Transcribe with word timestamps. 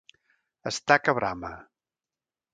Estar 0.71 0.97
que 1.03 1.15
brama. 1.19 1.53